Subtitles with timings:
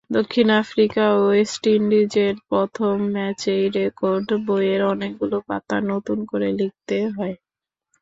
[0.09, 7.35] দক্ষিণ আফ্রিকা-ওয়েস্ট ইন্ডিজের প্রথম ম্যাচেই রেকর্ড বইয়ের অনেকগুলো পাতা নতুন করে লিখতে হয়।